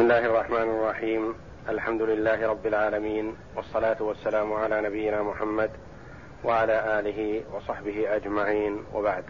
بسم 0.00 0.10
الله 0.12 0.26
الرحمن 0.30 0.62
الرحيم 0.76 1.34
الحمد 1.68 2.02
لله 2.02 2.48
رب 2.48 2.66
العالمين 2.66 3.36
والصلاة 3.56 4.02
والسلام 4.02 4.52
على 4.52 4.80
نبينا 4.80 5.22
محمد 5.22 5.70
وعلى 6.44 6.98
آله 7.00 7.44
وصحبه 7.52 8.16
أجمعين 8.16 8.84
وبعد 8.92 9.24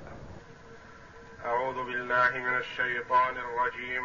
أعوذ 1.44 1.84
بالله 1.86 2.30
من 2.34 2.56
الشيطان 2.58 3.34
الرجيم 3.38 4.02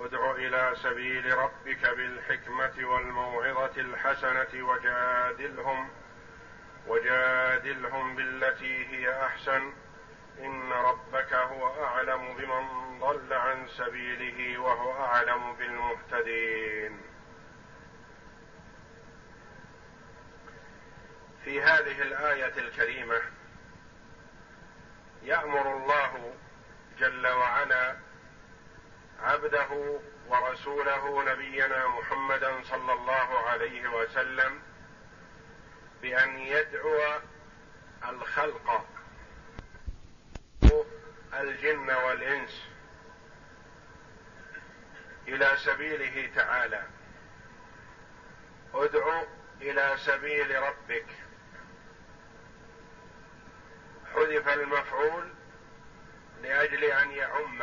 ادع 0.00 0.30
إلى 0.32 0.70
سبيل 0.82 1.24
ربك 1.38 1.96
بالحكمة 1.96 2.88
والموعظة 2.92 3.76
الحسنة 3.80 4.52
وجادلهم 4.68 5.88
وجادلهم 6.88 8.16
بالتي 8.16 8.86
هي 8.90 9.22
أحسن 9.22 9.62
ان 10.42 10.72
ربك 10.72 11.32
هو 11.32 11.84
اعلم 11.84 12.34
بمن 12.36 12.98
ضل 13.00 13.32
عن 13.32 13.68
سبيله 13.68 14.58
وهو 14.58 15.04
اعلم 15.04 15.52
بالمهتدين 15.54 17.00
في 21.44 21.62
هذه 21.62 22.02
الايه 22.02 22.58
الكريمه 22.58 23.22
يامر 25.22 25.76
الله 25.76 26.34
جل 26.98 27.26
وعلا 27.26 27.96
عبده 29.22 29.98
ورسوله 30.28 31.24
نبينا 31.32 31.88
محمدا 31.88 32.60
صلى 32.62 32.92
الله 32.92 33.38
عليه 33.38 33.88
وسلم 33.88 34.62
بان 36.02 36.38
يدعو 36.38 36.98
الخلق 38.08 38.91
الجن 41.40 41.90
والانس 41.90 42.66
الى 45.28 45.52
سبيله 45.56 46.30
تعالى 46.34 46.82
ادع 48.74 49.22
الى 49.60 49.94
سبيل 49.96 50.62
ربك 50.62 51.06
حذف 54.14 54.48
المفعول 54.48 55.28
لاجل 56.42 56.84
ان 56.84 57.10
يعم 57.10 57.60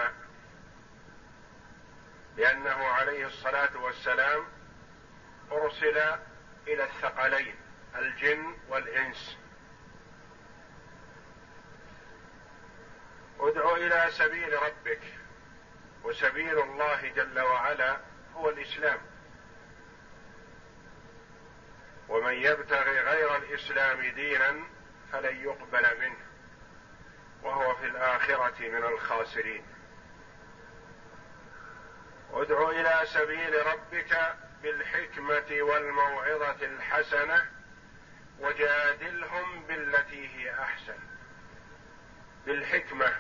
لانه 2.38 2.86
عليه 2.88 3.26
الصلاه 3.28 3.78
والسلام 3.84 4.44
ارسل 5.52 5.98
الى 6.68 6.84
الثقلين 6.84 7.56
الجن 7.96 8.58
والانس 8.68 9.38
الى 13.80 14.12
سبيل 14.12 14.54
ربك 14.64 15.00
وسبيل 16.04 16.60
الله 16.60 17.08
جل 17.08 17.40
وعلا 17.40 17.98
هو 18.36 18.50
الاسلام 18.50 19.00
ومن 22.10 22.34
يبتغي 22.34 23.00
غير 23.02 23.36
الاسلام 23.36 24.02
دينا 24.02 24.64
فلن 25.12 25.44
يقبل 25.44 25.86
منه 26.00 26.26
وهو 27.44 27.76
في 27.76 27.86
الاخره 27.86 28.58
من 28.70 28.84
الخاسرين 28.84 29.66
ادع 32.34 32.70
الى 32.70 33.02
سبيل 33.06 33.66
ربك 33.66 34.36
بالحكمه 34.64 35.58
والموعظه 35.62 36.66
الحسنه 36.66 37.46
وجادلهم 38.40 39.64
بالتي 39.68 40.28
هي 40.28 40.60
احسن 40.60 40.98
بالحكمه 42.46 43.12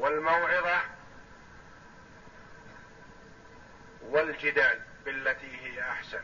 والموعظه 0.00 0.80
والجدال 4.02 4.80
بالتي 5.04 5.56
هي 5.60 5.82
احسن 5.82 6.22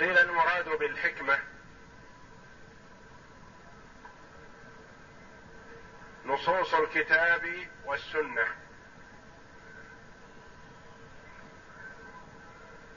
قيل 0.00 0.18
المراد 0.18 0.68
بالحكمه 0.78 1.38
نصوص 6.26 6.74
الكتاب 6.74 7.42
والسنه 7.84 8.46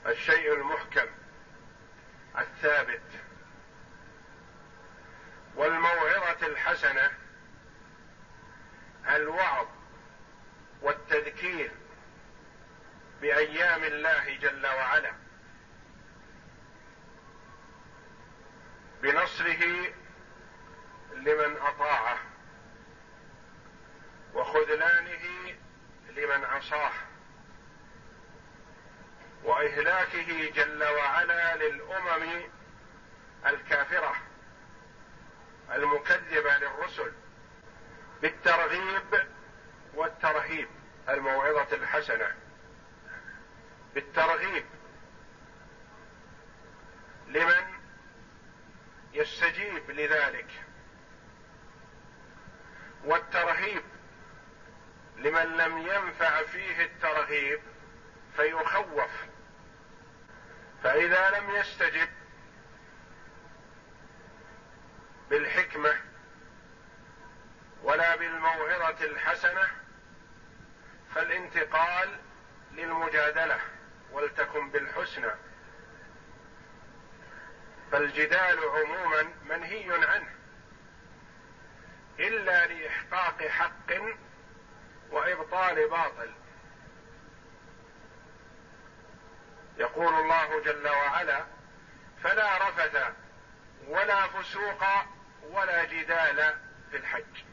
الشيء 0.06 0.54
المحكم 0.54 1.06
الثابت 2.38 3.02
والموعظه 5.56 6.46
الحسنه 6.46 7.10
الوعظ 9.08 9.66
والتذكير 10.82 11.70
بايام 13.20 13.84
الله 13.84 14.34
جل 14.36 14.66
وعلا 14.66 15.12
بنصره 19.02 19.64
لمن 21.14 21.56
اطاعه 21.56 22.18
وخذلانه 24.34 25.54
لمن 26.10 26.44
عصاه 26.44 26.92
واهلاكه 29.44 30.50
جل 30.50 30.84
وعلا 30.84 31.56
للامم 31.56 32.42
الكافره 33.46 34.14
المكذبه 35.72 36.58
للرسل 36.58 37.12
بالترغيب 38.22 39.26
والترهيب 39.94 40.68
الموعظه 41.08 41.76
الحسنه 41.76 42.34
بالترغيب 43.94 44.66
لمن 47.28 47.64
يستجيب 49.12 49.90
لذلك 49.90 50.48
والترهيب 53.04 53.82
لمن 55.16 55.56
لم 55.56 55.78
ينفع 55.78 56.42
فيه 56.42 56.84
الترهيب 56.84 57.60
فيخوف 58.36 59.10
فاذا 60.82 61.30
لم 61.30 61.50
يستجب 61.50 62.08
بالحكمه 65.30 65.96
ولا 67.82 68.16
بالموعظه 68.16 69.04
الحسنه 69.04 69.68
فالانتقال 71.14 72.08
للمجادله 72.72 73.60
ولتكن 74.12 74.70
بالحسنى 74.70 75.30
فالجدال 77.92 78.58
عموما 78.64 79.32
منهي 79.44 80.06
عنه 80.06 80.28
الا 82.18 82.66
لاحقاق 82.66 83.48
حق 83.48 83.90
وابطال 85.10 85.88
باطل 85.88 86.30
يقول 89.78 90.14
الله 90.14 90.62
جل 90.64 90.88
وعلا 90.88 91.44
فلا 92.22 92.56
رفث 92.68 93.14
ولا 93.88 94.26
فسوق 94.26 94.84
ولا 95.50 95.84
جدال 95.84 96.54
في 96.90 96.96
الحج 96.96 97.44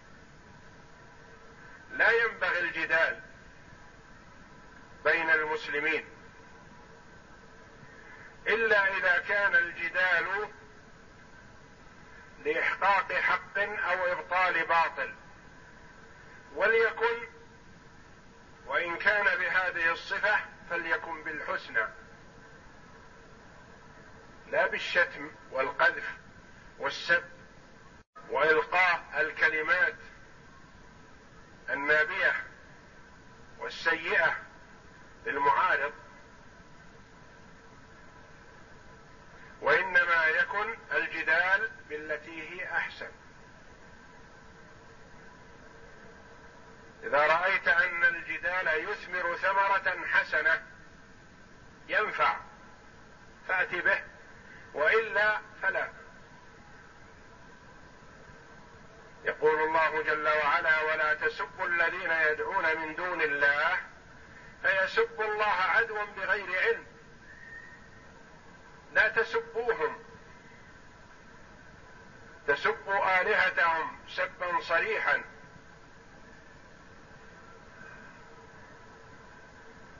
لا 1.91 2.09
ينبغي 2.11 2.59
الجدال 2.59 3.19
بين 5.03 5.29
المسلمين 5.29 6.05
الا 8.47 8.97
اذا 8.97 9.17
كان 9.19 9.55
الجدال 9.55 10.47
لاحقاق 12.45 13.13
حق 13.13 13.57
او 13.57 14.11
ابطال 14.11 14.65
باطل 14.65 15.15
وليكن 16.55 17.27
وان 18.65 18.95
كان 18.97 19.23
بهذه 19.23 19.91
الصفه 19.91 20.39
فليكن 20.69 21.23
بالحسنى 21.23 21.83
لا 24.51 24.67
بالشتم 24.67 25.31
والقذف 25.51 26.13
والسب 26.79 27.23
والقاء 28.29 29.01
الكلمات 29.19 29.95
النابيه 31.69 32.33
والسيئه 33.59 34.35
للمعارض 35.25 35.93
وانما 39.61 40.25
يكن 40.25 40.75
الجدال 40.93 41.69
بالتي 41.89 42.41
هي 42.49 42.71
احسن 42.77 43.09
اذا 47.03 47.17
رايت 47.17 47.67
ان 47.67 48.03
الجدال 48.03 48.89
يثمر 48.89 49.35
ثمره 49.35 50.05
حسنه 50.11 50.63
ينفع 51.87 52.35
فات 53.47 53.75
به 53.75 54.01
والا 54.73 55.37
فلا 55.61 55.89
يقول 59.23 59.59
الله 59.59 60.01
جل 60.01 60.27
وعلا 60.27 60.81
ولا 60.81 61.13
تسبوا 61.13 61.65
الذين 61.67 62.11
يدعون 62.11 62.77
من 62.79 62.95
دون 62.95 63.21
الله 63.21 63.77
فيسبوا 64.63 65.23
الله 65.25 65.45
عدوا 65.45 66.03
بغير 66.05 66.59
علم 66.59 66.85
لا 68.93 69.07
تسبوهم 69.09 70.03
تسبوا 72.47 73.21
الهتهم 73.21 73.99
سبا 74.09 74.61
صريحا 74.61 75.21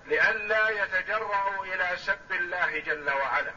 لئلا 0.05 0.69
يتجرعوا 0.69 1.65
إلى 1.65 1.97
سب 1.97 2.31
الله 2.31 2.79
جل 2.79 3.09
وعلا 3.09 3.53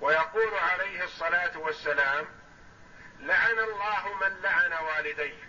ويقول 0.00 0.54
عليه 0.54 1.04
الصلاه 1.04 1.58
والسلام 1.58 2.24
لعن 3.20 3.58
الله 3.58 4.14
من 4.20 4.40
لعن 4.42 4.72
والديه 4.84 5.44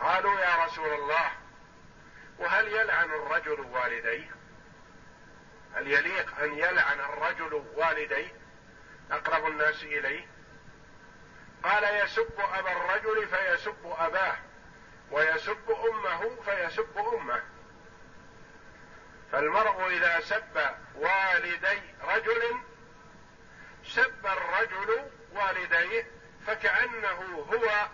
قالوا 0.00 0.40
يا 0.40 0.64
رسول 0.64 0.92
الله 0.92 1.30
وهل 2.38 2.68
يلعن 2.72 3.04
الرجل 3.10 3.60
والديه 3.60 4.30
هل 5.74 5.88
يليق 5.92 6.38
ان 6.38 6.58
يلعن 6.58 7.00
الرجل 7.00 7.62
والديه 7.74 8.32
اقرب 9.10 9.46
الناس 9.46 9.82
اليه 9.82 10.26
قال 11.62 12.02
يسب 12.04 12.40
ابا 12.54 12.72
الرجل 12.72 13.28
فيسب 13.28 13.92
اباه 13.98 14.36
ويسب 15.10 15.70
امه 15.70 16.36
فيسب 16.40 16.98
امه 16.98 17.42
فالمرء 19.32 19.86
اذا 19.90 20.20
سب 20.20 20.70
والدي 20.94 21.80
رجل 22.02 22.42
سب 23.84 24.26
الرجل 24.26 25.10
والديه 25.32 26.06
فكانه 26.46 27.46
هو 27.54 27.86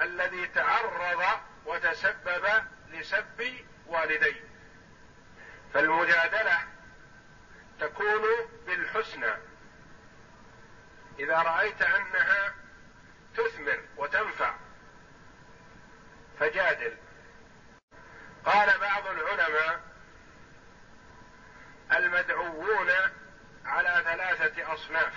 الذي 0.00 0.46
تعرض 0.46 1.22
وتسبب 1.66 2.46
لسب 2.90 3.54
والديه 3.86 4.40
فالمجادله 5.74 6.58
تكون 7.80 8.22
بالحسنى 8.66 9.32
اذا 11.18 11.38
رايت 11.42 11.82
انها 11.82 12.54
تثمر 13.36 13.80
وتنفع 13.96 14.54
فجادل 16.40 16.96
قال 18.44 18.78
بعض 18.80 19.06
العلماء 19.06 19.93
المدعوون 22.16 22.90
على 23.64 24.02
ثلاثة 24.04 24.74
أصناف 24.74 25.14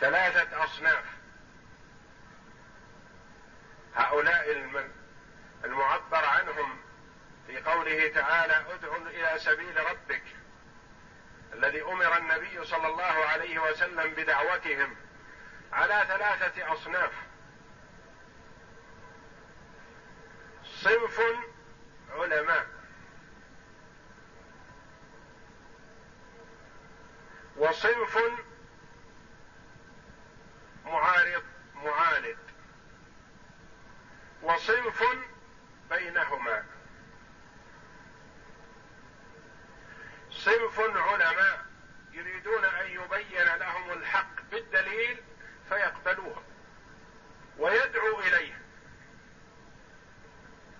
ثلاثة 0.00 0.64
أصناف 0.64 1.04
هؤلاء 3.96 4.50
المعبر 5.64 6.24
عنهم 6.24 6.76
في 7.46 7.58
قوله 7.60 8.08
تعالى 8.14 8.64
ادع 8.74 8.96
إلى 8.96 9.38
سبيل 9.38 9.76
ربك 9.90 10.22
الذي 11.54 11.82
أمر 11.82 12.16
النبي 12.16 12.64
صلى 12.64 12.86
الله 12.88 13.04
عليه 13.26 13.58
وسلم 13.70 14.14
بدعوتهم 14.14 14.96
على 15.72 16.04
ثلاثة 16.08 16.72
أصناف 16.72 17.10
صنف 20.64 21.20
علماء 22.12 22.66
وصنف 27.56 28.18
معارض 30.84 31.42
معاند 31.74 32.36
وصنف 34.42 35.04
بينهما 35.90 36.64
صنف 40.30 40.80
علماء 40.80 41.64
يريدون 42.12 42.64
ان 42.64 42.90
يبين 42.90 43.44
لهم 43.56 43.90
الحق 43.90 44.40
بالدليل 44.50 45.22
فيقبلوه 45.68 46.42
ويدعو 47.58 48.20
اليه 48.20 48.58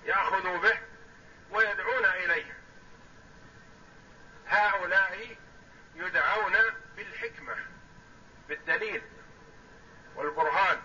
ياخذوا 0.04 0.58
به 0.58 0.78
ويدعون 1.50 2.04
اليه 2.04 2.52
هؤلاء 4.46 5.36
يدعون 5.94 6.54
بالحكمه 6.96 7.56
بالدليل 8.48 9.02
والبرهان 10.16 10.78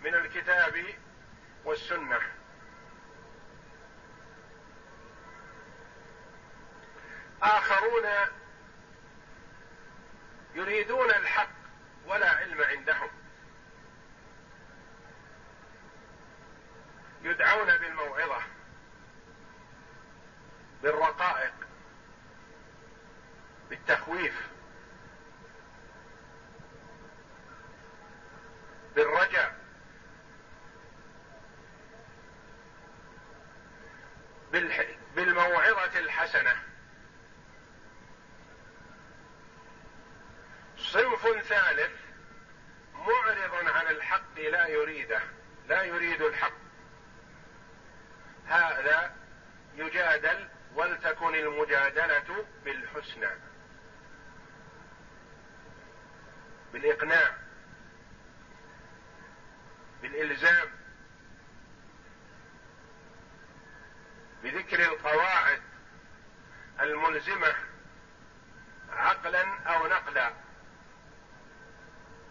من 0.00 0.14
الكتاب 0.14 0.84
والسنه 1.64 2.20
اخرون 7.42 8.04
يريدون 10.54 11.10
الحق 11.10 11.48
ولا 12.06 12.30
علم 12.30 12.62
عندهم 12.62 13.10
يدعون 17.22 17.76
بالموعظه 17.78 18.42
بالرقائق 20.84 21.54
بالتخويف 23.70 24.48
بالرجع 28.96 29.50
بالموعظة 35.16 35.98
الحسنة 35.98 36.56
صنف 40.76 41.22
ثالث 41.42 41.92
معرض 42.94 43.68
عن 43.74 43.86
الحق 43.86 44.38
لا 44.40 44.66
يريده 44.66 45.20
لا 45.68 45.82
يريد 45.82 46.22
الحق 46.22 46.52
هذا 48.46 49.16
يجادل 49.76 50.48
ولتكن 50.74 51.34
المجادله 51.34 52.44
بالحسنى 52.64 53.28
بالاقناع 56.72 57.34
بالالزام 60.02 60.68
بذكر 64.42 64.80
القواعد 64.80 65.62
الملزمه 66.80 67.54
عقلا 68.90 69.44
او 69.58 69.86
نقلا 69.86 70.32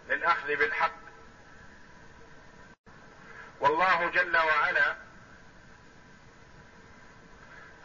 للاخذ 0.10 0.48
بالحق 0.48 0.98
والله 3.60 4.10
جل 4.10 4.38
وعلا 4.38 5.03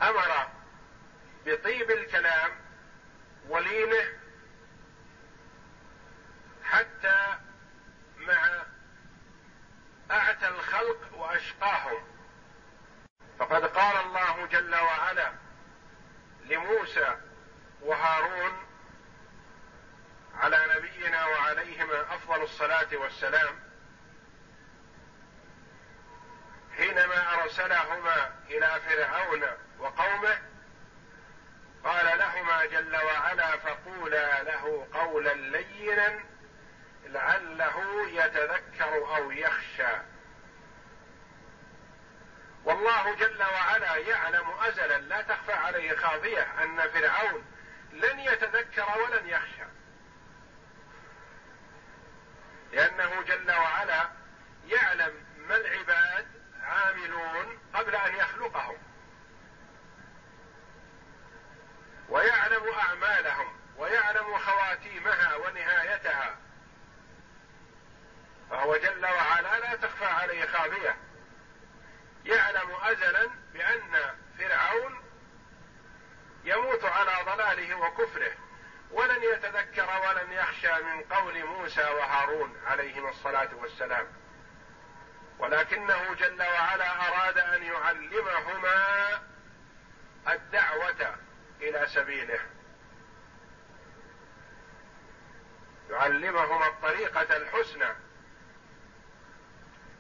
امر 0.03 0.47
بطيب 1.47 1.91
الكلام 1.91 2.51
ولينه 3.49 4.05
حتى 6.65 7.35
مع 8.19 8.49
اعتى 10.11 10.49
الخلق 10.49 11.15
واشقاهم 11.19 12.03
فقد 13.39 13.65
قال 13.65 13.97
الله 14.07 14.47
جل 14.47 14.75
وعلا 14.75 15.33
لموسى 16.45 17.17
وهارون 17.83 18.59
على 20.35 20.59
نبينا 20.77 21.27
وعليهما 21.27 22.01
افضل 22.15 22.43
الصلاه 22.43 22.89
والسلام 22.97 23.68
حينما 26.79 27.35
ارسلهما 27.43 28.31
الى 28.51 28.81
فرعون 28.89 29.45
وقومه 29.79 30.39
قال 31.85 32.19
لهما 32.19 32.65
جل 32.65 32.97
وعلا 32.97 33.51
فقولا 33.57 34.43
له 34.43 34.87
قولا 34.95 35.35
لينا 35.35 36.19
لعله 37.07 38.09
يتذكر 38.11 39.17
او 39.17 39.31
يخشى 39.31 39.97
والله 42.65 43.15
جل 43.15 43.43
وعلا 43.43 43.97
يعلم 43.97 44.51
ازلا 44.61 44.99
لا 44.99 45.23
تخفى 45.23 45.53
عليه 45.53 45.97
خافيه 45.97 46.47
ان 46.63 46.91
فرعون 46.91 47.45
لن 47.93 48.19
يتذكر 48.21 48.87
ولن 49.01 49.29
يخشى 49.29 49.65
لانه 52.73 53.23
جل 53.23 53.51
وعلا 53.51 54.11
يعلم 54.67 55.25
ما 55.49 55.57
العباد 55.57 56.38
عاملون 56.69 57.59
قبل 57.75 57.95
ان 57.95 58.17
يخلقهم 58.17 58.79
ويعلم 62.09 62.63
اعمالهم 62.79 63.59
ويعلم 63.77 64.39
خواتيمها 64.39 65.37
ونهايتها 65.37 66.37
فهو 68.51 68.77
جل 68.77 69.05
وعلا 69.07 69.61
لا 69.61 69.77
تخفى 69.77 70.05
عليه 70.07 70.47
خافيه 70.47 70.97
يعلم 72.25 72.71
ازلا 72.83 73.31
بان 73.53 73.79
فرعون 74.39 75.01
يموت 76.45 76.85
على 76.85 77.25
ضلاله 77.25 77.75
وكفره 77.75 78.33
ولن 78.91 79.23
يتذكر 79.33 79.89
ولن 80.09 80.33
يخشى 80.33 80.83
من 80.83 81.03
قول 81.03 81.45
موسى 81.45 81.83
وهارون 81.85 82.57
عليهما 82.67 83.09
الصلاه 83.11 83.49
والسلام 83.55 84.07
ولكنه 85.39 86.15
جل 86.15 86.43
وعلا 86.43 87.09
اراد 87.09 87.39
ان 87.39 87.63
يعلمهما 87.63 88.83
الدعوه 90.29 91.17
الى 91.61 91.87
سبيله 91.87 92.39
يعلمهما 95.91 96.67
الطريقه 96.67 97.37
الحسنى 97.37 97.95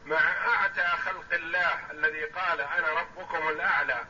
مع 0.04 0.20
اعتى 0.48 0.88
خلق 1.04 1.32
الله 1.34 1.90
الذي 1.90 2.24
قال 2.24 2.60
انا 2.60 2.88
ربكم 2.88 3.48
الاعلى 3.48 4.04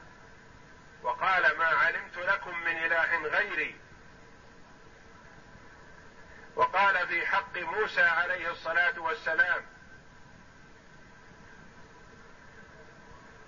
وقال 1.03 1.59
ما 1.59 1.65
علمت 1.67 2.17
لكم 2.19 2.59
من 2.61 2.77
اله 2.77 3.23
غيري 3.23 3.81
وقال 6.57 7.09
في 7.09 7.27
حق 7.27 7.59
موسى 7.59 8.03
عليه 8.03 8.51
الصلاه 8.51 8.99
والسلام 9.01 9.67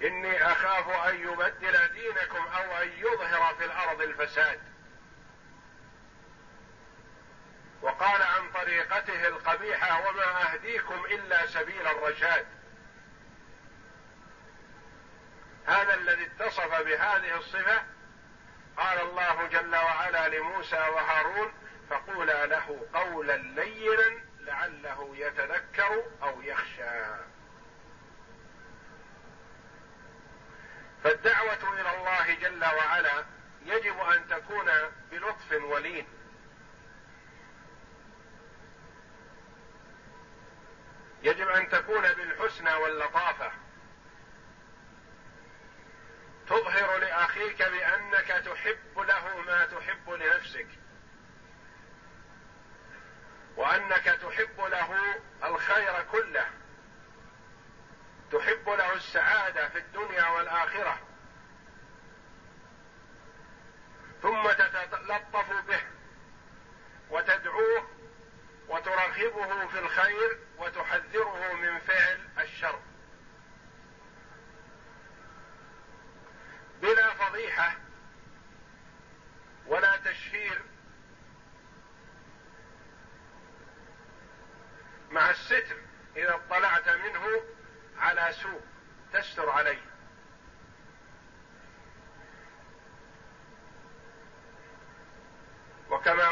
إني 0.03 0.45
أخاف 0.53 0.89
أن 0.89 1.15
يبدل 1.15 1.89
دينكم 1.89 2.45
أو 2.57 2.83
أن 2.83 2.89
يظهر 2.97 3.55
في 3.55 3.65
الأرض 3.65 4.01
الفساد 4.01 4.61
وقال 7.83 8.23
عن 8.23 8.51
طريقته 8.55 9.27
القبيحة 9.29 10.09
وما 10.09 10.53
أهديكم 10.53 11.05
إلا 11.05 11.47
سبيل 11.47 11.87
الرشاد 11.87 12.47
هذا 15.67 15.95
الذي 15.95 16.27
اتصف 16.27 16.71
بهذه 16.75 17.37
الصفة 17.37 17.83
قال 18.77 19.01
الله 19.01 19.47
جل 19.47 19.77
وعلا 19.77 20.29
لموسى 20.29 20.77
وهارون 20.77 21.53
فقولا 21.91 22.47
له 22.47 22.87
قولا 22.95 23.37
لينا 23.37 24.21
لعله 24.41 25.15
يتذكر 25.17 26.03
أو 26.23 26.43
يخشى 26.43 27.21
فالدعوة 31.05 31.81
إلى 31.81 31.97
الله 31.99 32.35
جل 32.35 32.65
وعلا 32.65 33.25
يجب 33.65 33.99
أن 33.99 34.29
تكون 34.29 34.67
بلطف 35.11 35.53
ولين 35.53 36.07
يجب 41.23 41.49
أن 41.49 41.69
تكون 41.69 42.03
بالحسنى 42.03 42.75
واللطافة 42.75 43.53
تظهر 46.47 46.99
لأخيك 46.99 47.63
بأنك 47.63 48.43
تحب 48.47 48.99
له 48.99 49.41
ما 49.47 49.67
تحب 49.67 50.11
لنفسك 50.11 50.67
وأنك 53.57 54.05
تحب 54.05 54.61
له 54.61 54.97
الخير 55.45 56.05
كله 56.13 56.47
تحب 58.33 58.69
له 58.69 58.93
السعاده 58.93 59.69
في 59.69 59.79
الدنيا 59.79 60.29
والاخره 60.31 60.99
ثم 64.23 64.43
تتلطف 64.53 65.53
به 65.69 65.81
وتدعوه 67.11 67.89
وترغبه 68.69 69.67
في 69.67 69.79
الخير 69.79 70.39
وتحذره 70.59 71.53
من 71.55 71.79
فعل 71.79 72.29
الشر 72.45 72.81
بلا 76.83 77.15
فضيحه 77.15 77.77
ولا 79.67 79.97
تشهير 79.97 80.63
مع 85.11 85.31
الستر 85.31 85.77
اذا 86.17 86.35
اطلعت 86.35 86.89
منه 86.89 87.41
على 88.01 88.33
سوء 88.33 88.61
تستر 89.13 89.51
عليه 89.51 89.79
وكما 95.91 96.25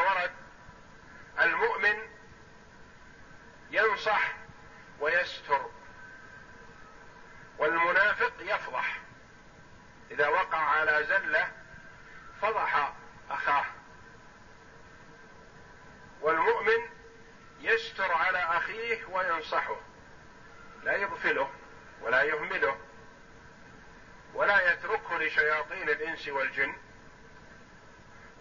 الانس 26.18 26.28
والجن 26.28 26.74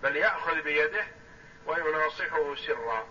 بل 0.04 0.16
ياخذ 0.16 0.62
بيده 0.62 1.04
ويناصحه 1.66 2.56
سرا 2.56 3.08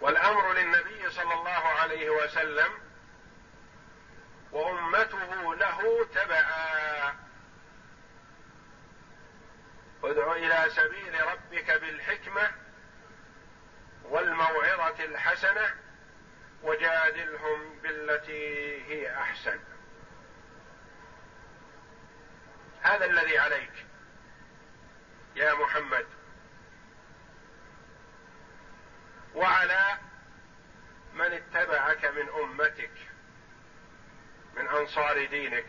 والامر 0.00 0.52
للنبي 0.52 1.10
صلى 1.10 1.34
الله 1.34 1.50
عليه 1.50 2.10
وسلم 2.10 2.70
وامته 4.52 5.54
له 5.54 6.06
تبعا 6.14 7.14
ادع 10.04 10.32
الى 10.32 10.70
سبيل 10.70 11.26
ربك 11.26 11.70
بالحكمه 11.80 12.50
والموعظه 14.04 15.04
الحسنه 15.04 15.66
وجادلهم 16.62 17.78
بالتي 17.82 18.82
هي 18.84 19.16
احسن 19.16 19.60
هذا 22.92 23.04
الذي 23.04 23.38
عليك 23.38 23.86
يا 25.36 25.54
محمد 25.54 26.06
وعلى 29.34 29.98
من 31.14 31.32
اتبعك 31.32 32.04
من 32.04 32.28
امتك 32.42 32.90
من 34.56 34.68
انصار 34.68 35.24
دينك 35.26 35.66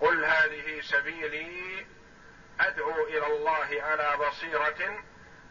قل 0.00 0.24
هذه 0.24 0.80
سبيلي 0.80 1.86
ادعو 2.60 3.04
الى 3.06 3.26
الله 3.26 3.82
على 3.82 4.16
بصيره 4.28 5.02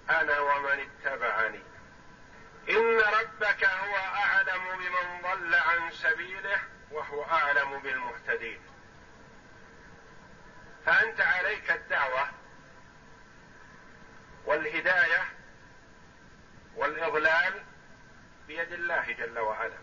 انا 0.09 0.39
ومن 0.39 0.79
اتبعني 0.79 1.59
ان 2.69 2.99
ربك 2.99 3.63
هو 3.63 3.95
اعلم 3.95 4.77
بمن 4.77 5.21
ضل 5.21 5.55
عن 5.55 5.91
سبيله 5.91 6.57
وهو 6.91 7.23
اعلم 7.23 7.79
بالمهتدين 7.79 8.61
فانت 10.85 11.21
عليك 11.21 11.71
الدعوه 11.71 12.27
والهدايه 14.45 15.25
والاضلال 16.75 17.63
بيد 18.47 18.73
الله 18.73 19.11
جل 19.11 19.39
وعلا 19.39 19.77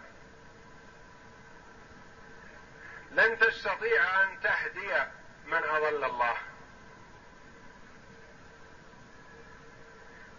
لن 3.10 3.38
تستطيع 3.38 4.22
ان 4.24 4.40
تهدي 4.40 4.96
من 5.44 5.62
اضل 5.64 6.04
الله 6.04 6.36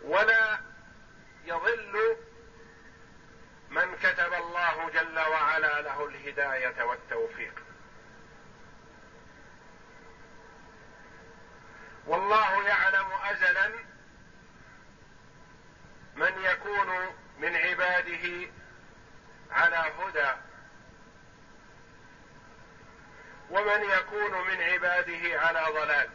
ولا 0.02 0.60
يضل 1.44 2.18
من 3.72 3.96
كتب 4.04 4.34
الله 4.34 4.90
جل 4.90 5.20
وعلا 5.20 5.82
له 5.82 6.08
الهدايه 6.08 6.84
والتوفيق 6.84 7.54
والله 12.06 12.68
يعلم 12.68 13.08
ازلا 13.24 13.72
من 16.16 16.42
يكون 16.44 17.16
من 17.38 17.56
عباده 17.58 18.52
على 19.52 19.76
هدى 20.00 20.34
ومن 23.50 23.84
يكون 23.84 24.48
من 24.48 24.62
عباده 24.62 25.40
على 25.40 25.62
ضلال 25.80 26.10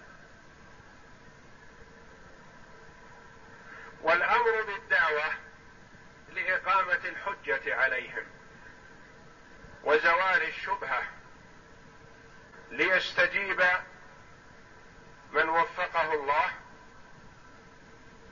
والامر 4.03 4.63
بالدعوه 4.67 5.46
لإقامة 6.37 7.01
الحجة 7.05 7.77
عليهم 7.77 8.25
وزوال 9.85 10.43
الشبهة 10.49 11.03
ليستجيب 12.71 13.63
من 15.33 15.49
وفقه 15.49 16.15
الله 16.15 16.51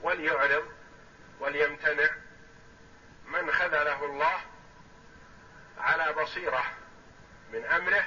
وليعرض 0.02 0.64
وليمتنع 1.40 2.10
من 3.26 3.50
خذله 3.52 4.04
الله 4.04 4.40
على 5.78 6.12
بصيره 6.22 6.64
من 7.52 7.64
امره 7.64 8.06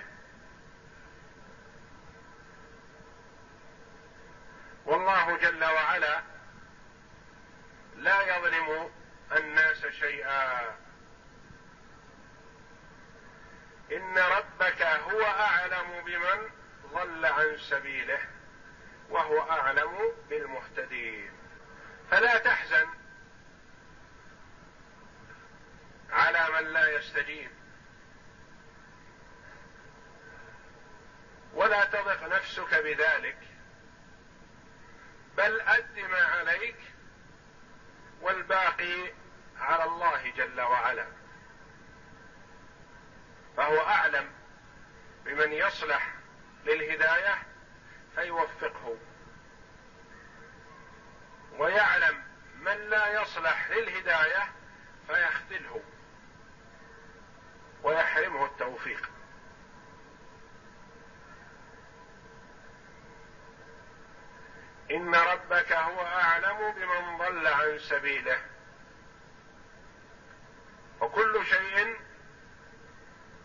والله 4.85 5.37
جل 5.37 5.63
وعلا 5.63 6.21
لا 7.95 8.37
يظلم 8.37 8.89
الناس 9.31 9.85
شيئا 9.87 10.61
ان 13.91 14.17
ربك 14.17 14.81
هو 14.81 15.23
اعلم 15.23 16.03
بمن 16.05 16.49
ضل 16.93 17.25
عن 17.25 17.57
سبيله 17.57 18.19
وهو 19.09 19.49
اعلم 19.51 19.95
بالمهتدين 20.29 21.31
فلا 22.11 22.37
تحزن 22.37 22.87
على 26.11 26.45
من 26.53 26.73
لا 26.73 26.89
يستجيب 26.99 27.51
ولا 31.53 31.85
تضق 31.85 32.23
نفسك 32.35 32.73
بذلك 32.73 33.37
بل 35.37 35.61
اد 35.61 35.99
ما 35.99 36.19
عليك 36.23 36.77
والباقي 38.21 39.13
على 39.59 39.83
الله 39.83 40.29
جل 40.29 40.61
وعلا 40.61 41.05
فهو 43.57 43.79
اعلم 43.79 44.31
بمن 45.25 45.51
يصلح 45.53 46.13
للهدايه 46.65 47.43
فيوفقه 48.15 48.97
ويعلم 51.59 52.23
من 52.59 52.89
لا 52.89 53.21
يصلح 53.21 53.69
للهدايه 53.71 54.51
فيخذله 55.07 55.81
ويحرمه 57.83 58.45
التوفيق 58.45 59.11
ان 65.07 65.15
ربك 65.15 65.71
هو 65.73 66.05
اعلم 66.05 66.71
بمن 66.71 67.17
ضل 67.17 67.47
عن 67.47 67.79
سبيله 67.79 68.39
وكل 71.01 71.45
شيء 71.45 71.95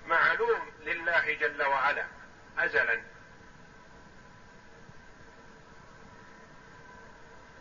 معلوم 0.06 0.72
لله 0.80 1.34
جل 1.34 1.62
وعلا 1.62 2.06
ازلا 2.58 3.02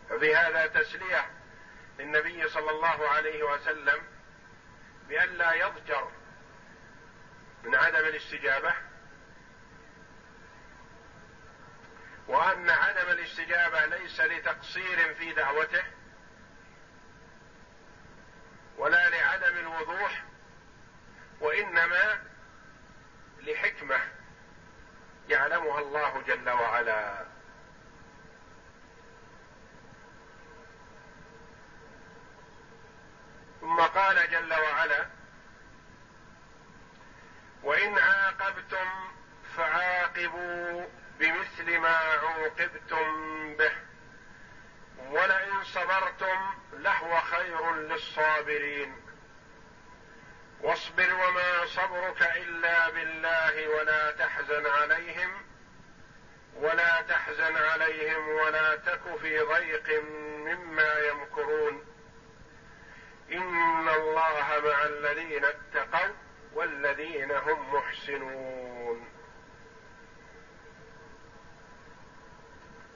فبهذا 0.09 0.65
تسليه 0.67 1.25
للنبي 1.99 2.47
صلى 2.49 2.71
الله 2.71 3.07
عليه 3.09 3.43
وسلم 3.43 4.03
بأن 5.07 5.29
لا 5.29 5.53
يضجر 5.53 6.11
من 7.63 7.75
عدم 7.75 7.99
الاستجابه 8.05 8.73
وأن 12.27 12.69
عدم 12.69 13.09
الاستجابة 13.09 13.85
ليس 13.85 14.19
لتقصير 14.21 15.13
في 15.13 15.33
دعوته 15.33 15.83
ولا 18.77 19.09
لعدم 19.09 19.57
الوضوح 19.57 20.23
وإنما 21.41 22.23
لحكمة 23.41 23.99
يعلمها 25.29 25.79
الله 25.79 26.21
جل 26.27 26.49
وعلا 26.49 27.25
ثم 33.61 33.79
قال 33.81 34.29
جل 34.29 34.53
وعلا 34.53 35.05
وان 37.63 37.97
عاقبتم 37.99 38.89
فعاقبوا 39.57 40.85
بمثل 41.21 41.77
ما 41.77 41.89
عوقبتم 41.97 43.07
به 43.55 43.71
ولئن 45.11 45.63
صبرتم 45.63 46.39
لهو 46.73 47.21
خير 47.21 47.75
للصابرين 47.75 48.95
واصبر 50.61 51.13
وما 51.13 51.65
صبرك 51.65 52.21
الا 52.37 52.89
بالله 52.89 53.67
ولا 53.67 54.11
تحزن 54.11 54.65
عليهم 54.67 55.31
ولا 56.55 57.01
تحزن 57.01 57.57
عليهم 57.57 58.27
ولا 58.29 58.75
تك 58.75 59.17
في 59.21 59.39
ضيق 59.39 60.03
مما 60.47 60.99
يمكرون 60.99 61.85
ان 63.31 63.89
الله 63.89 64.61
مع 64.65 64.83
الذين 64.83 65.45
اتقوا 65.45 66.13
والذين 66.53 67.31
هم 67.31 67.73
محسنون 67.75 69.20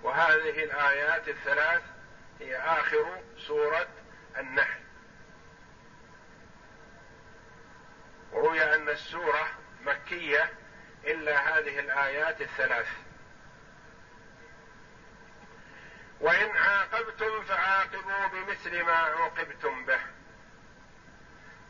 وهذه 0.06 0.64
الآيات 0.64 1.28
الثلاث 1.28 1.84
هي 2.40 2.58
آخر 2.58 3.22
سورة 3.48 3.88
النحل 4.40 4.80
روي 8.34 8.64
أن 8.76 8.90
السورة 8.90 9.48
مكية 9.86 10.54
إلا 11.04 11.58
هذه 11.58 11.80
الآيات 11.80 12.42
الثلاث 12.42 12.88
وإن 16.20 16.50
عاقبتم 16.58 17.42
فعاقبوا 17.44 18.28
بمثل 18.34 18.82
ما 18.84 18.94
عوقبتم 18.98 19.86
به 19.86 20.00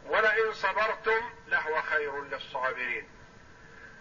ولئن 0.05 0.53
صبرتم 0.53 1.33
لهو 1.47 1.81
خير 1.81 2.23
للصابرين 2.25 3.09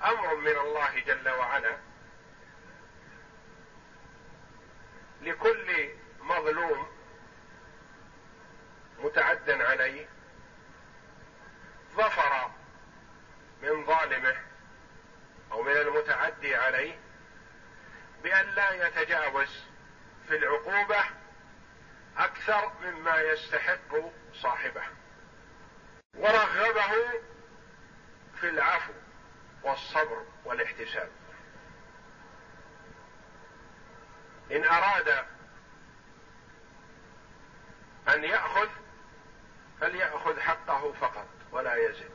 أمر 0.05 0.35
من 0.35 0.57
الله 0.59 1.01
جل 1.01 1.29
وعلا 1.29 1.77
لكل 5.25 5.89
مظلوم 6.21 6.87
متعد 8.99 9.51
عليه 9.51 10.07
ظفر 11.95 12.51
من 13.63 13.85
ظالمه 13.85 14.37
او 15.53 15.63
من 15.63 15.73
المتعدي 15.77 16.55
عليه 16.57 16.99
بان 18.23 18.47
لا 18.51 18.71
يتجاوز 18.87 19.65
في 20.29 20.37
العقوبه 20.37 21.05
اكثر 22.17 22.73
مما 22.83 23.21
يستحق 23.21 23.97
صاحبه 24.33 24.83
ورغبه 26.17 27.03
في 28.41 28.49
العفو 28.49 28.93
والصبر 29.63 30.25
والاحتساب 30.45 31.11
ان 34.53 34.65
اراد 34.65 35.09
ان 38.09 38.25
ياخذ 38.25 38.69
فليأخذ 39.81 40.41
حقه 40.41 40.93
فقط 40.93 41.27
ولا 41.51 41.75
يزد 41.75 42.11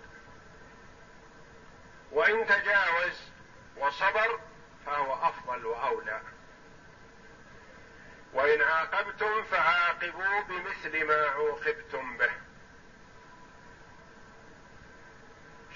وإن 2.12 2.46
تجاوز 2.48 3.32
وصبر 3.78 4.40
فهو 4.86 5.14
أفضل 5.28 5.66
وأولى 5.66 6.22
وإن 8.34 8.62
عاقبتم 8.62 9.44
فعاقبوا 9.44 10.42
بمثل 10.50 11.06
ما 11.08 11.26
عوقبتم 11.26 12.18
به 12.18 12.32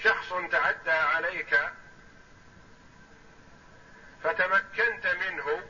شخص 0.04 0.30
تعدى 0.52 0.92
عليك 0.92 1.60
فتمكنت 4.24 5.08
منه 5.08 5.64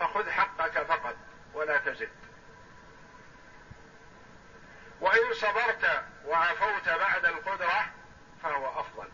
فخذ 0.00 0.30
حقك 0.30 0.82
فقط 0.82 1.16
ولا 1.54 1.78
تزد 1.78 2.10
وان 5.00 5.34
صبرت 5.34 6.02
وعفوت 6.26 6.88
بعد 6.88 7.24
القدره 7.26 7.90
فهو 8.42 8.80
افضل 8.80 9.08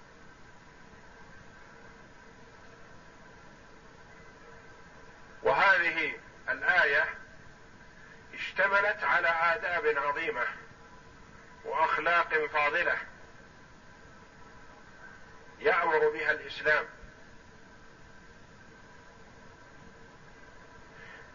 وهذه 5.42 6.12
الايه 6.48 7.04
اشتملت 8.34 9.04
على 9.04 9.28
آداب 9.28 9.96
عظيمة 9.98 10.46
وأخلاق 11.64 12.28
فاضلة 12.46 12.96
يأمر 15.58 16.08
بها 16.10 16.30
الإسلام 16.32 16.84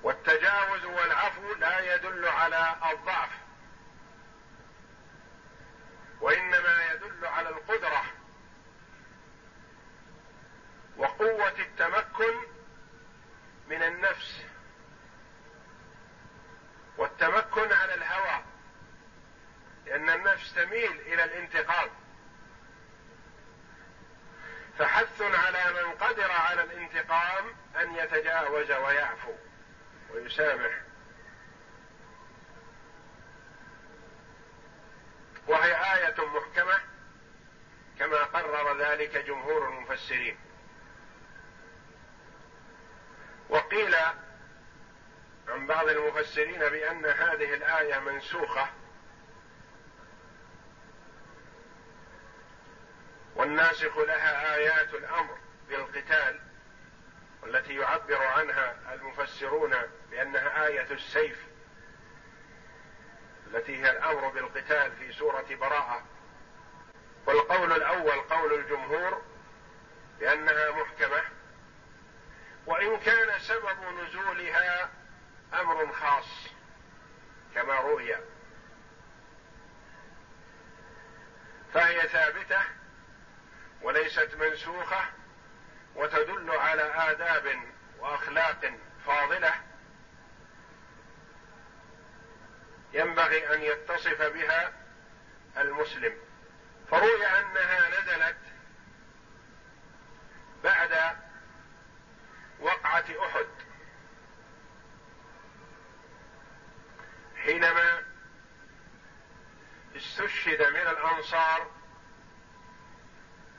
والتجاوز 0.03 0.85
والعفو 0.85 1.53
لا 1.53 1.95
يدل 1.95 2.27
على 2.27 2.75
الضعف 2.91 3.29
وانما 6.21 6.91
يدل 6.93 7.25
على 7.27 7.49
القدره 7.49 8.03
وقوه 10.97 11.53
التمكن 11.59 12.33
من 13.67 13.83
النفس 13.83 14.41
والتمكن 16.97 17.73
على 17.73 17.93
الهوى 17.93 18.43
لان 19.85 20.09
النفس 20.09 20.53
تميل 20.53 20.91
الى 21.01 21.23
الانتقام 21.23 21.89
فحث 24.79 25.21
على 25.21 25.73
من 25.83 25.91
قدر 25.91 26.31
على 26.31 26.63
الانتقام 26.63 27.45
ان 27.81 27.95
يتجاوز 27.95 28.71
ويعفو 28.71 29.31
ويسامح 30.13 30.81
وهي 35.47 35.71
آية 35.71 36.15
محكمة 36.25 36.79
كما 37.99 38.17
قرر 38.23 38.79
ذلك 38.81 39.17
جمهور 39.17 39.67
المفسرين 39.69 40.37
وقيل 43.49 43.95
عن 45.47 45.67
بعض 45.67 45.87
المفسرين 45.89 46.59
بأن 46.59 47.05
هذه 47.05 47.53
الآية 47.53 47.99
منسوخة 47.99 48.67
والناسخ 53.35 53.97
لها 53.97 54.55
آيات 54.55 54.93
الأمر 54.93 55.37
بالقتال 55.69 56.39
والتي 57.43 57.75
يعبر 57.75 58.25
عنها 58.27 58.75
المفسرون 58.93 59.73
بانها 60.11 60.67
ايه 60.67 60.81
السيف 60.91 61.37
التي 63.47 63.77
هي 63.83 63.91
الامر 63.91 64.27
بالقتال 64.29 64.91
في 64.95 65.11
سوره 65.11 65.45
براءه 65.51 66.05
والقول 67.25 67.71
الاول 67.71 68.19
قول 68.21 68.53
الجمهور 68.53 69.21
بانها 70.19 70.71
محكمه 70.71 71.21
وان 72.65 72.97
كان 72.97 73.39
سبب 73.39 73.77
نزولها 74.03 74.89
امر 75.53 75.91
خاص 75.93 76.47
كما 77.55 77.73
روي 77.73 78.15
فهي 81.73 82.07
ثابته 82.07 82.61
وليست 83.81 84.35
منسوخه 84.39 85.03
وتدل 85.95 86.51
على 86.51 87.11
آداب 87.11 87.59
وأخلاق 87.99 88.73
فاضلة 89.05 89.53
ينبغي 92.93 93.55
أن 93.55 93.61
يتصف 93.61 94.21
بها 94.21 94.71
المسلم 95.57 96.17
فروي 96.91 97.27
أنها 97.27 97.89
نزلت 97.99 98.37
بعد 100.63 101.17
وقعة 102.59 103.05
أحد 103.27 103.47
حينما 107.43 108.03
استشهد 109.95 110.61
من 110.61 110.87
الأنصار 110.87 111.71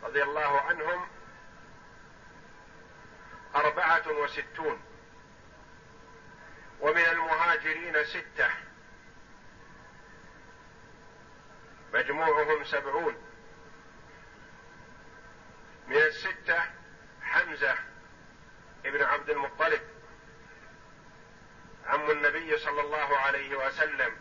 رضي 0.02 0.22
الله 0.22 0.60
عنهم 0.60 1.06
أربعة 3.56 4.08
وستون 4.08 4.80
ومن 6.80 7.00
المهاجرين 7.12 8.04
ستة 8.04 8.50
مجموعهم 11.94 12.64
سبعون 12.64 13.16
من 15.88 15.96
الستة 15.96 16.60
حمزة 17.22 17.74
ابن 18.86 19.02
عبد 19.02 19.30
المطلب 19.30 19.80
عم 21.86 22.10
النبي 22.10 22.58
صلى 22.58 22.80
الله 22.80 23.16
عليه 23.18 23.66
وسلم 23.66 24.16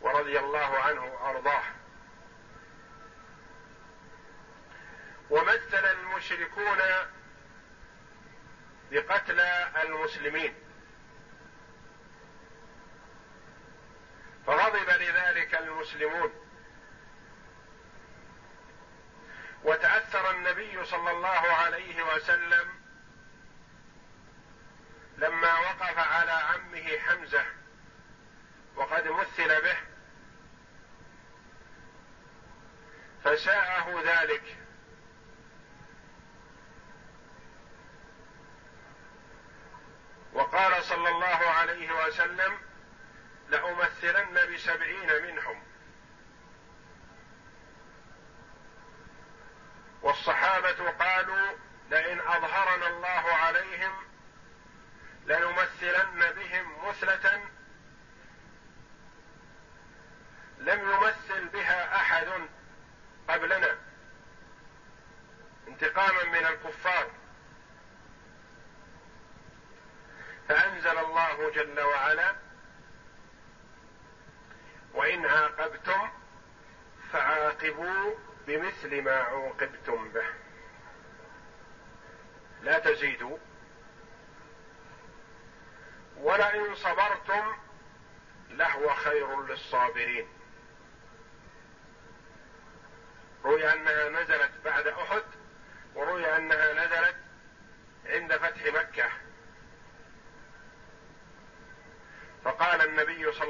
ورضي 0.00 0.38
الله 0.38 0.76
عنه 0.78 1.04
وأرضاه 1.04 1.62
ومثل 5.30 5.86
المشركون 5.86 6.78
بقتلى 9.00 9.68
المسلمين 9.84 10.54
فغضب 14.46 14.90
لذلك 14.90 15.54
المسلمون 15.54 16.30
وتاثر 19.64 20.30
النبي 20.30 20.84
صلى 20.84 21.10
الله 21.10 21.28
عليه 21.64 22.02
وسلم 22.14 22.68
لما 25.18 25.54
وقف 25.58 25.98
على 25.98 26.30
عمه 26.32 26.98
حمزه 26.98 27.46
وقد 28.74 29.08
مثل 29.08 29.60
به 29.62 29.76
فساءه 33.24 34.00
ذلك 34.04 34.61
قال 40.52 40.82
صلى 40.84 41.08
الله 41.08 41.26
عليه 41.48 42.04
وسلم 42.04 42.58
لأمثلن 43.48 44.54
بسبعين 44.54 45.22
منهم 45.32 45.62
والصحابة 50.02 50.90
قالوا 50.90 51.52
لئن 51.90 52.20
أظهرنا 52.20 52.86
الله 52.86 53.34
عليهم 53.34 53.92
لنمثلن 55.26 56.32
بهم 56.36 56.88
مثلة 56.88 57.42
لم 60.58 60.80
يمثل 60.90 61.48
بها 61.48 61.96
أحد 61.96 62.26
قبلنا 63.28 63.76
انتقاما 65.68 66.24
من 66.24 66.46
الكفار 66.46 67.10
فأنزل 70.48 70.98
الله 70.98 71.50
جل 71.50 71.80
وعلا 71.80 72.34
وإن 74.94 75.26
عاقبتم 75.26 76.08
فعاقبوا 77.12 78.14
بمثل 78.46 79.02
ما 79.02 79.16
عوقبتم 79.16 80.08
به 80.08 80.26
لا 82.62 82.78
تزيدوا 82.78 83.38
ولئن 86.16 86.74
صبرتم 86.74 87.56
لهو 88.50 88.94
خير 88.94 89.42
للصابرين 89.46 90.28
روي 93.44 93.72
انها 93.72 94.08
نزلت 94.08 94.50
بعد 94.64 94.86
احد 94.86 95.21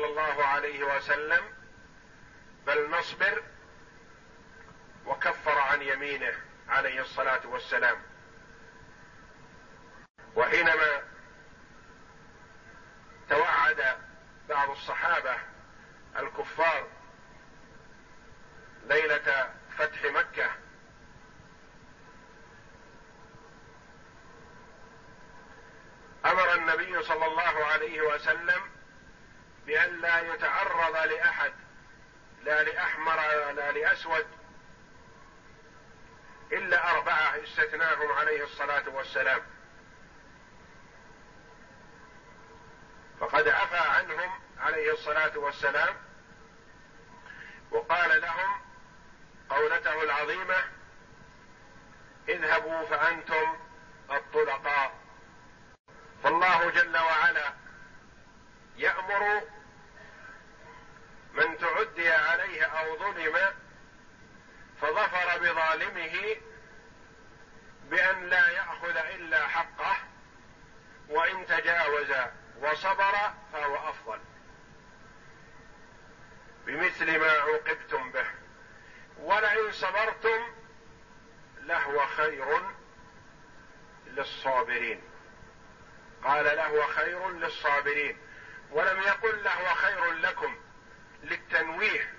صلى 0.02 0.10
الله 0.10 0.44
عليه 0.46 0.96
وسلم 0.96 1.44
بل 2.66 2.90
نصبر 2.90 3.42
وكفر 5.06 5.58
عن 5.58 5.82
يمينه 5.82 6.32
عليه 6.68 7.00
الصلاه 7.00 7.46
والسلام 7.46 7.96
وحينما 10.36 11.02
توعد 13.30 13.82
بعض 14.48 14.70
الصحابه 14.70 15.36
الكفار 16.18 16.88
ليله 18.86 19.50
فتح 19.78 20.04
مكه 20.04 20.50
امر 26.26 26.54
النبي 26.54 27.02
صلى 27.02 27.26
الله 27.26 27.64
عليه 27.66 28.00
وسلم 28.02 28.71
بأن 29.66 30.00
لا 30.00 30.20
يتعرض 30.34 30.96
لأحد 30.96 31.52
لا 32.42 32.62
لأحمر 32.62 33.16
ولا 33.48 33.72
لأسود 33.72 34.26
إلا 36.52 36.90
أربعة 36.90 37.42
استثناهم 37.44 38.12
عليه 38.12 38.44
الصلاة 38.44 38.88
والسلام 38.88 39.42
فقد 43.20 43.48
عفى 43.48 43.76
عنهم 43.88 44.30
عليه 44.60 44.92
الصلاة 44.92 45.38
والسلام 45.38 45.96
وقال 47.70 48.20
لهم 48.22 48.60
قولته 49.50 50.02
العظيمة 50.02 50.56
اذهبوا 52.28 52.86
فأنتم 52.86 53.56
الطلقاء 54.10 54.94
فالله 56.24 56.70
جل 56.70 56.96
وعلا 56.98 57.52
يأمر 58.76 59.40
من 61.32 61.58
تعدي 61.58 62.12
عليه 62.12 62.64
أو 62.64 62.98
ظلم 62.98 63.36
فظفر 64.80 65.38
بظالمه 65.38 66.36
بأن 67.84 68.26
لا 68.28 68.48
يأخذ 68.48 68.96
إلا 68.96 69.48
حقه 69.48 69.96
وإن 71.08 71.46
تجاوز 71.46 72.12
وصبر 72.58 73.12
فهو 73.52 73.76
أفضل 73.88 74.18
بمثل 76.66 77.18
ما 77.20 77.30
عوقبتم 77.32 78.10
به 78.12 78.26
ولئن 79.18 79.72
صبرتم 79.72 80.42
لهو 81.60 82.06
خير 82.06 82.60
للصابرين 84.06 85.02
قال 86.24 86.44
لهو 86.56 86.82
خير 86.86 87.30
للصابرين 87.30 88.18
ولم 88.72 88.98
يقل 89.00 89.44
لهو 89.44 89.74
خير 89.74 90.12
لكم 90.12 90.56
للتنويه 91.22 92.14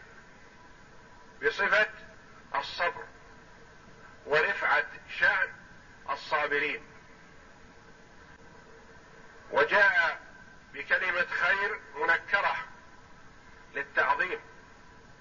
بصفة 1.44 1.90
الصبر 2.56 3.04
ورفعة 4.26 4.86
شأن 5.20 5.50
الصابرين 6.10 6.84
وجاء 9.52 10.22
بكلمة 10.74 11.26
خير 11.26 11.80
منكرة 11.96 12.56
للتعظيم 13.74 14.40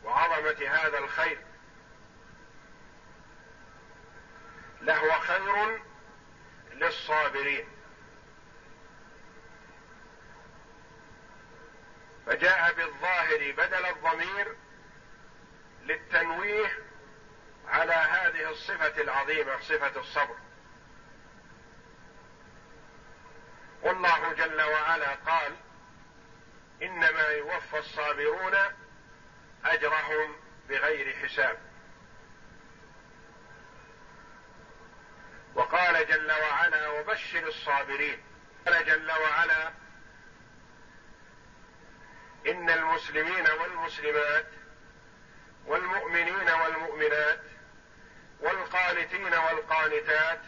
وعظمة 0.04 0.66
هذا 0.68 0.98
الخير 0.98 1.38
لهو 4.82 5.12
خير 5.20 5.82
للصابرين 6.72 7.68
فجاء 12.26 12.72
بالظاهر 12.72 13.52
بدل 13.58 13.86
الضمير 13.86 14.56
للتنويه 15.82 16.78
على 17.68 17.92
هذه 17.92 18.50
الصفة 18.50 19.02
العظيمة 19.02 19.60
صفة 19.60 20.00
الصبر 20.00 20.36
والله 23.82 24.32
جل 24.32 24.62
وعلا 24.62 25.10
قال 25.14 25.52
إنما 26.82 27.22
يوفى 27.28 27.78
الصابرون 27.78 28.54
أجرهم 29.64 30.36
بغير 30.68 31.16
حساب 31.16 31.58
وقال 35.54 36.06
جل 36.08 36.32
وعلا 36.32 36.88
وبشر 36.88 37.48
الصابرين 37.48 38.22
قال 38.68 38.84
جل 38.86 39.10
وعلا 39.10 39.70
ان 42.46 42.70
المسلمين 42.70 43.44
والمسلمات 43.60 44.46
والمؤمنين 45.66 46.50
والمؤمنات 46.50 47.40
والقانتين 48.40 49.24
والقانتات 49.34 50.40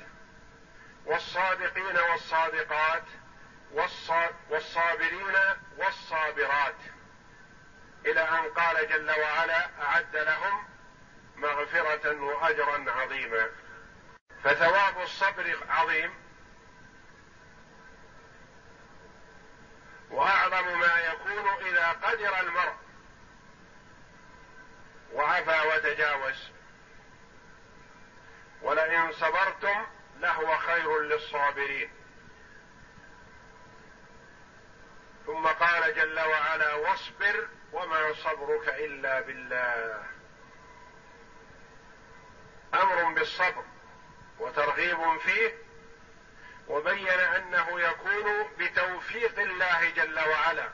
والصادقين 1.07 1.99
والصادقات 2.13 3.03
والصابرين 4.51 5.35
والصابرات 5.77 6.75
الى 8.05 8.21
ان 8.21 8.51
قال 8.55 8.89
جل 8.89 9.11
وعلا 9.21 9.67
اعد 9.83 10.17
لهم 10.17 10.65
مغفره 11.37 12.21
واجرا 12.23 12.93
عظيما 12.93 13.47
فثواب 14.45 15.01
الصبر 15.03 15.57
عظيم 15.69 16.24
واعظم 20.11 20.79
ما 20.81 20.99
يكون 20.99 21.67
اذا 21.67 21.89
قدر 21.89 22.41
المرء 22.41 22.75
وعفى 25.13 25.61
وتجاوز 25.69 26.49
ولئن 28.63 29.13
صبرتم 29.13 29.87
لهو 30.19 30.59
خير 30.59 31.01
للصابرين 31.03 31.91
ثم 35.27 35.47
قال 35.47 35.95
جل 35.95 36.21
وعلا 36.21 36.75
واصبر 36.75 37.49
وما 37.73 38.13
صبرك 38.15 38.69
الا 38.69 39.21
بالله 39.21 40.05
امر 42.75 43.05
بالصبر 43.15 43.65
وترغيب 44.39 45.19
فيه 45.19 45.64
وبين 46.69 47.09
انه 47.09 47.81
يكون 47.81 48.49
بتوفيق 48.59 49.39
الله 49.39 49.91
جل 49.91 50.19
وعلا 50.29 50.69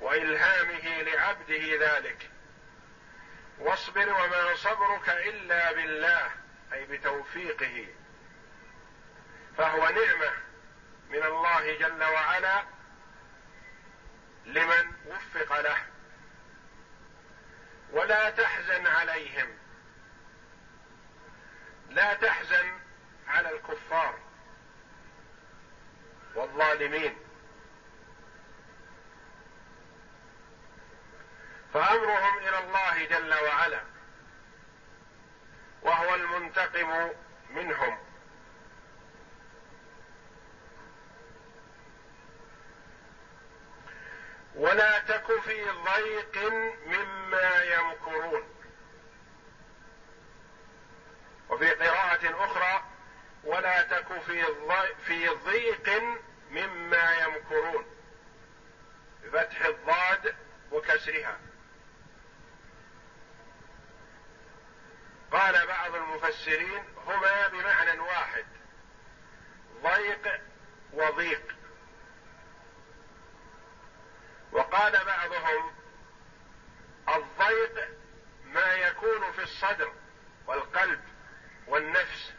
والهامه 0.00 1.02
لعبده 1.02 1.88
ذلك 1.96 2.30
واصبر 3.58 4.08
وما 4.08 4.54
صبرك 4.54 5.08
الا 5.08 5.72
بالله 5.72 6.30
اي 6.72 6.84
بتوفيقه 6.84 7.86
فهو 9.58 9.78
نعمه 9.80 10.32
من 11.10 11.22
الله 11.22 11.78
جل 11.78 12.04
وعلا 12.04 12.62
لمن 14.44 14.92
وفق 15.06 15.60
له 15.60 15.76
ولا 17.90 18.30
تحزن 18.30 18.86
عليهم 18.86 19.48
لا 21.90 22.14
تحزن 22.14 22.80
على 23.30 23.50
الكفار 23.56 24.14
والظالمين 26.34 27.14
فامرهم 31.74 32.38
الى 32.38 32.58
الله 32.58 33.04
جل 33.04 33.34
وعلا 33.34 33.80
وهو 35.82 36.14
المنتقم 36.14 37.08
منهم 37.50 37.98
ولا 44.54 44.98
تك 44.98 45.40
في 45.40 45.64
ضيق 45.70 46.52
مما 46.86 47.62
يمكرون 47.62 48.42
وفي 51.48 51.70
قراءة 51.70 52.44
أخرى 52.44 52.79
ولا 53.44 53.82
تك 53.82 54.20
في 54.22 54.44
في 55.06 55.28
ضيق 55.28 56.02
مما 56.50 57.16
يمكرون 57.16 57.84
بفتح 59.24 59.64
الضاد 59.64 60.34
وكسرها 60.72 61.38
قال 65.32 65.66
بعض 65.66 65.94
المفسرين 65.94 66.84
هما 67.06 67.48
بمعنى 67.48 68.00
واحد 68.00 68.46
ضيق 69.82 70.40
وضيق 70.92 71.54
وقال 74.52 74.92
بعضهم 75.04 75.72
الضيق 77.08 77.88
ما 78.44 78.74
يكون 78.74 79.32
في 79.32 79.42
الصدر 79.42 79.92
والقلب 80.46 81.00
والنفس 81.66 82.32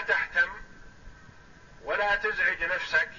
لا 0.00 0.06
تحتم 0.06 0.48
ولا 1.84 2.16
تزعج 2.16 2.64
نفسك 2.64 3.10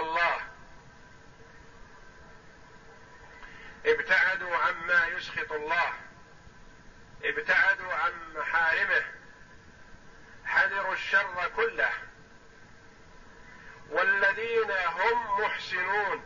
الله 0.00 0.36
ابتعدوا 3.86 4.56
عما 4.56 5.06
يسخط 5.06 5.52
الله 5.52 5.92
ابتعدوا 7.24 7.94
عن 7.94 8.12
محارمه 8.34 9.04
حذروا 10.46 10.92
الشر 10.92 11.48
كله 11.56 11.90
والذين 13.90 14.70
هم 14.70 15.40
محسنون 15.40 16.24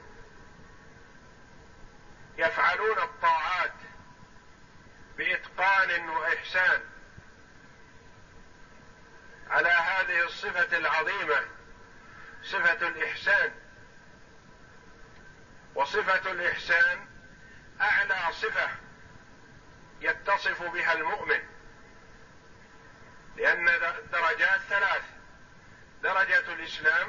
يفعلون 2.38 2.98
الطاعات 2.98 3.72
باتقان 5.16 6.08
واحسان 6.08 6.80
على 9.50 9.68
هذه 9.68 10.24
الصفه 10.24 10.76
العظيمه 10.78 11.44
صفه 12.42 12.88
الاحسان 12.88 13.59
صفه 16.02 16.30
الاحسان 16.30 17.08
اعلى 17.80 18.32
صفه 18.32 18.68
يتصف 20.00 20.62
بها 20.62 20.92
المؤمن 20.92 21.42
لان 23.36 23.64
درجات 24.12 24.60
ثلاث 24.60 25.02
درجه 26.02 26.38
الاسلام 26.52 27.08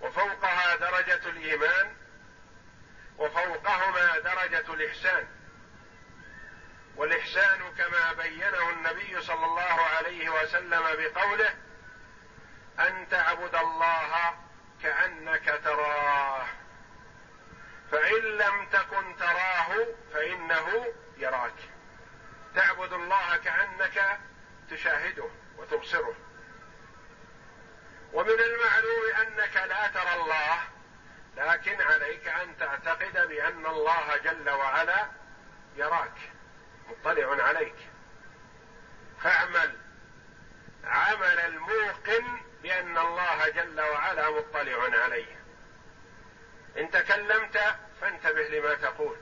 وفوقها 0.00 0.76
درجه 0.76 1.28
الايمان 1.28 1.94
وفوقهما 3.18 4.18
درجه 4.18 4.74
الاحسان 4.74 5.26
والاحسان 6.96 7.60
كما 7.78 8.12
بينه 8.12 8.70
النبي 8.70 9.20
صلى 9.22 9.44
الله 9.46 9.80
عليه 9.96 10.28
وسلم 10.42 10.82
بقوله 10.96 11.54
ان 12.80 13.08
تعبد 13.08 13.54
الله 13.54 14.36
كانك 14.82 15.60
تراه 15.64 16.44
فان 17.92 18.22
لم 18.22 18.64
تكن 18.72 19.16
تراه 19.16 19.86
فانه 20.12 20.88
يراك 21.16 21.54
تعبد 22.54 22.92
الله 22.92 23.36
كانك 23.36 24.18
تشاهده 24.70 25.28
وتبصره 25.58 26.14
ومن 28.12 28.30
المعلوم 28.40 29.02
انك 29.22 29.56
لا 29.56 29.86
ترى 29.88 30.14
الله 30.14 30.58
لكن 31.36 31.82
عليك 31.82 32.28
ان 32.28 32.56
تعتقد 32.58 33.26
بان 33.28 33.66
الله 33.66 34.16
جل 34.16 34.50
وعلا 34.50 35.06
يراك 35.76 36.18
مطلع 36.90 37.44
عليك 37.44 37.76
فاعمل 39.20 39.76
عمل 40.84 41.40
الموقن 41.40 42.40
بان 42.62 42.98
الله 42.98 43.48
جل 43.48 43.80
وعلا 43.80 44.30
مطلع 44.30 44.82
عليه 45.02 45.38
ان 46.76 46.90
تكلمت 46.90 47.58
فانتبه 48.00 48.42
لما 48.48 48.74
تقول 48.74 49.16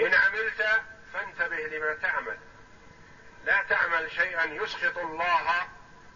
ان 0.00 0.14
عملت 0.14 0.66
فانتبه 1.12 1.56
لما 1.66 1.94
تعمل 1.94 2.38
لا 3.44 3.62
تعمل 3.62 4.10
شيئا 4.12 4.44
يسخط 4.44 4.98
الله 4.98 5.68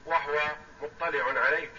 وهو 0.07 0.39
مطلع 0.83 1.41
عليك 1.41 1.73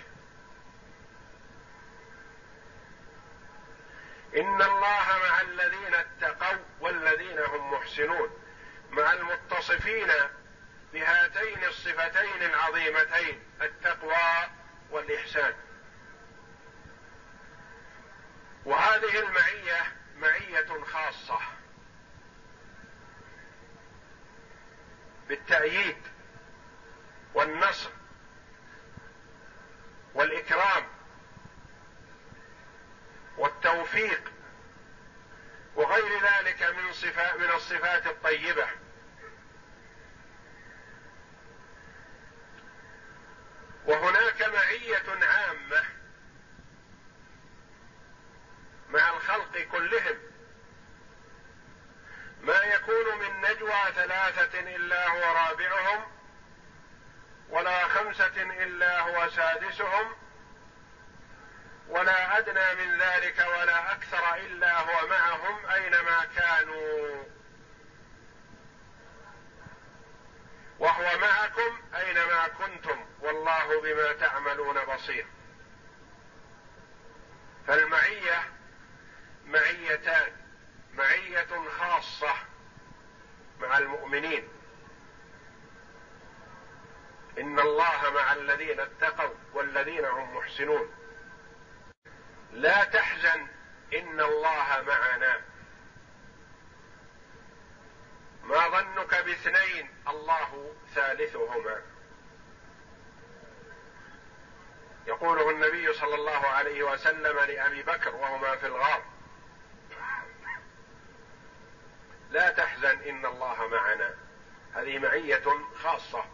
ان 4.37 4.61
الله 4.61 5.07
مع 5.29 5.41
الذين 5.41 5.93
اتقوا 5.95 6.57
والذين 6.79 7.39
هم 7.39 7.73
محسنون 7.73 8.37
مع 8.89 9.13
المتصفين 9.13 10.07
بهاتين 10.93 11.63
الصفتين 11.63 12.43
العظيمتين 12.43 13.43
التقوى 13.61 14.49
والاحسان 14.89 15.53
وهذه 18.65 19.19
المعيه 19.19 19.93
معيه 20.21 20.83
خاصه 20.83 21.39
بالتأييد 25.27 25.97
والنصر 27.33 27.89
والإكرام 30.13 30.83
والتوفيق 33.37 34.31
وغير 35.75 36.21
ذلك 36.21 36.63
من 36.63 36.93
صفات 36.93 37.35
من 37.39 37.49
الصفات 37.51 38.07
الطيبة 38.07 38.67
وهناك 43.85 44.41
معية 44.41 45.25
عامة 45.25 45.85
مع 48.95 49.09
الخلق 49.09 49.59
كلهم 49.71 50.17
ما 52.41 52.57
يكون 52.59 53.17
من 53.19 53.49
نجوى 53.51 53.81
ثلاثة 53.95 54.59
إلا 54.59 55.07
هو 55.09 55.33
رابعهم 55.35 56.01
ولا 57.49 57.87
خمسة 57.87 58.41
إلا 58.41 58.99
هو 58.99 59.29
سادسهم 59.29 60.15
ولا 61.87 62.37
أدنى 62.37 62.75
من 62.85 62.97
ذلك 63.01 63.39
ولا 63.57 63.91
أكثر 63.91 64.35
إلا 64.35 64.77
هو 64.79 65.07
معهم 65.07 65.65
أينما 65.65 66.25
كانوا 66.35 67.23
وهو 70.79 71.17
معكم 71.19 71.81
أينما 71.95 72.47
كنتم 72.47 73.05
والله 73.19 73.81
بما 73.81 74.13
تعملون 74.13 74.79
بصير 74.95 75.25
فالمعيه 77.67 78.54
معيتان 79.45 80.31
معية 80.93 81.47
خاصة 81.69 82.33
مع 83.59 83.77
المؤمنين 83.77 84.47
إن 87.39 87.59
الله 87.59 88.09
مع 88.15 88.33
الذين 88.33 88.79
اتقوا 88.79 89.33
والذين 89.53 90.05
هم 90.05 90.35
محسنون 90.35 90.93
لا 92.51 92.83
تحزن 92.83 93.47
إن 93.93 94.19
الله 94.21 94.83
معنا 94.87 95.41
ما 98.43 98.67
ظنك 98.69 99.15
باثنين 99.25 99.89
الله 100.07 100.75
ثالثهما 100.95 101.81
يقوله 105.07 105.49
النبي 105.49 105.93
صلى 105.93 106.15
الله 106.15 106.47
عليه 106.47 106.83
وسلم 106.83 107.39
لأبي 107.39 107.83
بكر 107.83 108.15
وهما 108.15 108.55
في 108.55 108.65
الغار 108.67 109.03
لا 112.29 112.49
تحزن 112.51 112.99
ان 113.01 113.25
الله 113.25 113.67
معنا 113.67 114.15
هذه 114.75 114.99
معيه 114.99 115.43
خاصه 115.83 116.25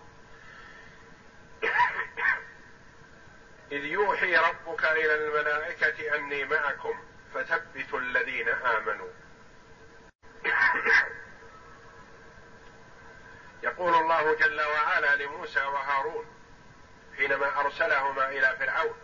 اذ 3.71 3.83
يوحي 3.85 4.35
ربك 4.35 4.85
الى 4.85 5.15
الملائكه 5.15 6.15
اني 6.15 6.43
معكم 6.45 7.03
فثبتوا 7.33 7.99
الذين 7.99 8.49
امنوا 8.49 9.09
يقول 13.63 13.95
الله 13.95 14.35
جل 14.35 14.61
وعلا 14.61 15.15
لموسى 15.15 15.59
وهارون 15.59 16.25
حينما 17.17 17.59
ارسلهما 17.59 18.29
الى 18.29 18.55
فرعون 18.59 18.99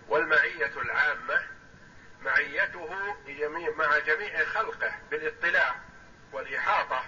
والمعية 0.08 0.72
العامة 0.76 1.42
معيته 2.22 3.14
بجميع 3.26 3.70
مع 3.70 3.98
جميع 3.98 4.44
خلقه 4.44 4.92
بالاطلاع 5.10 5.74
والإحاطة 6.32 7.04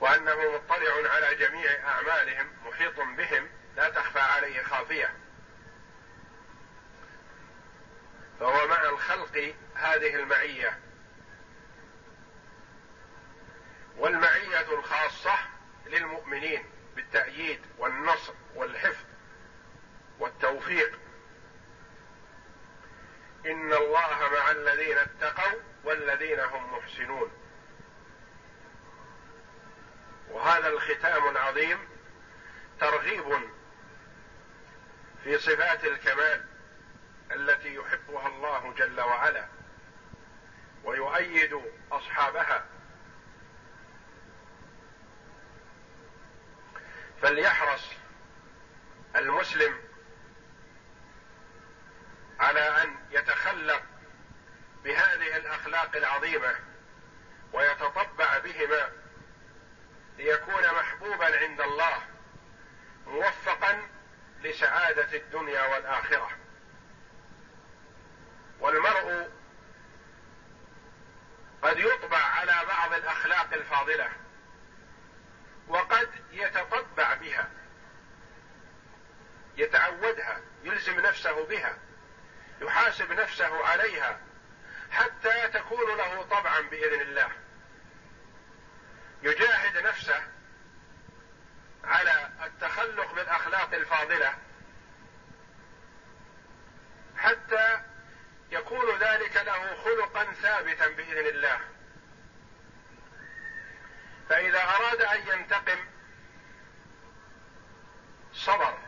وأنه 0.00 0.36
مطلع 0.54 1.10
على 1.14 1.34
جميع 1.34 1.70
أعمالهم 1.88 2.52
محيط 2.66 2.96
بهم 3.00 3.48
لا 3.76 3.88
تخفى 3.90 4.18
عليه 4.20 4.62
خافية 4.62 5.14
فهو 8.40 8.68
مع 8.68 8.82
الخلق 8.82 9.54
هذه 9.74 10.14
المعية 10.16 10.78
والمعية 13.96 14.72
الخاصة 14.78 15.34
للمؤمنين 15.86 16.64
بالتأييد 16.96 17.60
والنصر 17.78 18.32
والحفظ 18.54 19.04
والتوفيق 20.18 20.98
إن 23.46 23.72
الله 23.72 24.18
مع 24.32 24.50
الذين 24.50 24.98
اتقوا 24.98 25.58
والذين 25.84 26.40
هم 26.40 26.74
محسنون 26.74 27.30
وهذا 30.30 30.68
الختام 30.68 31.28
العظيم 31.28 31.78
ترغيب 32.80 33.38
في 35.24 35.38
صفات 35.38 35.84
الكمال 35.84 36.44
التي 37.32 37.74
يحبها 37.74 38.28
الله 38.28 38.74
جل 38.78 39.00
وعلا 39.00 39.46
ويؤيد 40.84 41.60
اصحابها 41.92 42.64
فليحرص 47.22 47.90
المسلم 49.16 49.74
على 52.40 52.60
ان 52.82 52.96
يتخلق 53.10 53.82
بهذه 54.84 55.36
الاخلاق 55.36 55.96
العظيمه 55.96 56.54
ويتطبع 57.52 58.38
بهما 58.38 58.92
ليكون 60.18 60.62
محبوبا 60.78 61.38
عند 61.38 61.60
الله 61.60 61.98
موفقا 63.06 63.82
لسعاده 64.42 65.16
الدنيا 65.18 65.62
والاخره 65.62 66.30
والمرء 68.60 69.28
قد 71.62 71.78
يطبع 71.78 72.18
على 72.18 72.54
بعض 72.68 72.92
الاخلاق 72.92 73.52
الفاضله 73.54 74.10
وقد 75.68 76.10
يتطبع 76.32 77.14
بها 77.14 77.50
يتعودها 79.56 80.38
يلزم 80.62 81.00
نفسه 81.00 81.44
بها 81.46 81.78
يحاسب 82.62 83.12
نفسه 83.12 83.66
عليها 83.66 84.20
حتى 84.90 85.48
تكون 85.48 85.96
له 85.96 86.22
طبعا 86.22 86.60
باذن 86.60 87.00
الله 87.00 87.28
يجاهد 89.22 89.78
نفسه 89.78 90.22
على 91.84 92.30
التخلق 92.44 93.12
بالاخلاق 93.14 93.74
الفاضله 93.74 94.34
حتى 97.18 97.82
يكون 98.50 98.98
ذلك 98.98 99.36
له 99.36 99.76
خلقا 99.84 100.24
ثابتا 100.32 100.88
باذن 100.88 101.26
الله 101.26 101.60
فإذا 104.28 104.64
أراد 104.64 105.00
أن 105.00 105.28
ينتقم 105.38 105.78
صبر 108.32 108.78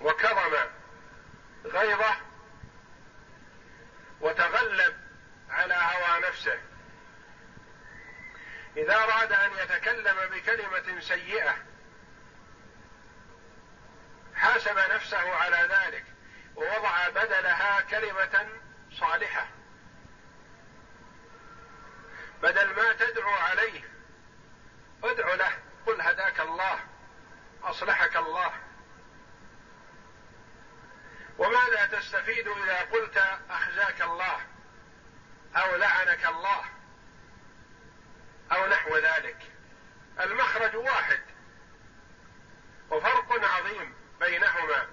وكظم 0.00 0.56
غيظه 1.64 2.16
وتغلب 4.20 4.96
على 5.50 5.74
هوى 5.74 6.28
نفسه 6.28 6.58
إذا 8.76 8.94
أراد 8.96 9.32
أن 9.32 9.50
يتكلم 9.52 10.16
بكلمة 10.32 11.00
سيئة 11.00 11.54
حاسب 14.36 14.78
نفسه 14.94 15.34
على 15.34 15.68
ذلك 15.74 16.04
ووضع 16.56 17.08
بدلها 17.08 17.80
كلمة 17.80 18.48
صالحة 18.90 19.46
بدل 22.42 22.74
ما 22.76 22.92
تدعو 22.92 23.34
عليه 23.34 23.82
ادعو 25.02 25.34
له 25.34 25.52
قل 25.86 26.00
هداك 26.00 26.40
الله 26.40 26.80
اصلحك 27.62 28.16
الله 28.16 28.52
وماذا 31.38 31.86
تستفيد 31.86 32.48
اذا 32.48 32.78
قلت 32.80 33.22
اخزاك 33.50 34.02
الله 34.02 34.40
او 35.56 35.76
لعنك 35.76 36.24
الله 36.26 36.64
او 38.52 38.66
نحو 38.68 38.96
ذلك 38.96 39.36
المخرج 40.20 40.76
واحد 40.76 41.20
وفرق 42.90 43.44
عظيم 43.44 43.94
بينهما 44.20 44.86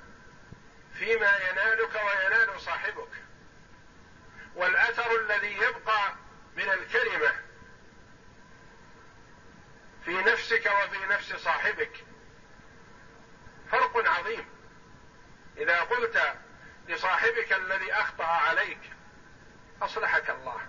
فيما 0.93 1.38
ينالك 1.38 1.95
وينال 2.06 2.62
صاحبك 2.62 3.10
والاثر 4.56 5.22
الذي 5.22 5.54
يبقى 5.58 6.16
من 6.58 6.70
الكلمه 6.70 7.34
في 10.05 10.22
نفسك 10.22 10.72
وفي 10.84 11.05
نفس 11.10 11.36
صاحبك 11.36 12.05
فرق 13.72 14.10
عظيم 14.10 14.45
اذا 15.58 15.82
قلت 15.82 16.36
لصاحبك 16.88 17.53
الذي 17.53 17.93
اخطا 17.93 18.26
عليك 18.26 18.80
اصلحك 19.82 20.30
الله 20.30 20.62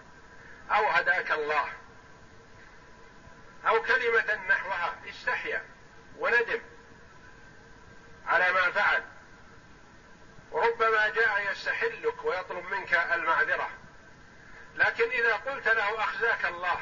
او 0.70 0.89
هداك 0.89 1.30
الله 1.30 1.72
او 3.66 3.82
كلمه 3.82 4.34
نحوها 4.49 4.95
استحيا 5.09 5.62
وندم 6.18 6.61
على 8.26 8.53
ما 8.53 8.70
فعل 8.70 9.05
وربما 10.51 11.09
جاء 11.09 11.53
يستحلك 11.53 12.24
ويطلب 12.24 12.64
منك 12.64 12.95
المعذره 12.95 13.70
لكن 14.79 15.05
إذا 15.11 15.35
قلت 15.37 15.68
له 15.68 16.01
أخزاك 16.05 16.45
الله 16.45 16.81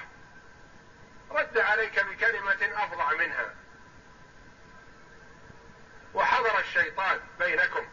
رد 1.30 1.58
عليك 1.58 2.04
بكلمة 2.04 2.68
أفظع 2.84 3.12
منها 3.12 3.54
وحضر 6.14 6.58
الشيطان 6.58 7.20
بينكم 7.38 7.86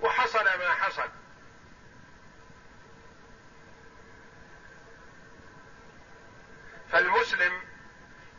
وحصل 0.00 0.44
ما 0.44 0.70
حصل 0.74 1.08
فالمسلم 6.92 7.52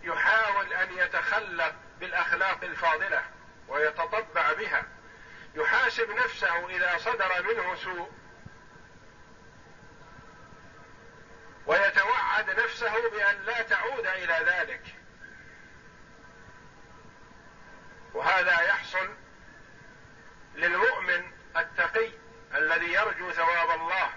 يحاول 0.01 0.73
ان 0.73 0.97
يتخلق 0.97 1.75
بالاخلاق 1.99 2.63
الفاضله 2.63 3.21
ويتطبع 3.67 4.53
بها 4.53 4.83
يحاسب 5.55 6.09
نفسه 6.11 6.69
اذا 6.69 6.97
صدر 6.97 7.45
منه 7.53 7.75
سوء 7.75 8.11
وعد 12.37 12.49
نفسه 12.49 13.09
بأن 13.09 13.43
لا 13.45 13.61
تعود 13.61 14.05
إلى 14.07 14.45
ذلك 14.45 14.81
وهذا 18.13 18.61
يحصل 18.61 19.13
للمؤمن 20.55 21.31
التقي 21.57 22.11
الذي 22.55 22.93
يرجو 22.93 23.31
ثواب 23.31 23.69
الله 23.79 24.09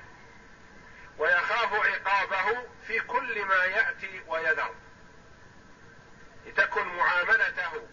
ويخاف 1.18 1.72
عقابه 1.74 2.68
في 2.86 3.00
كل 3.00 3.44
ما 3.44 3.64
ياتي 3.64 4.20
ويذر 4.28 4.74
لتكن 6.46 6.86
معاملته 6.88 7.88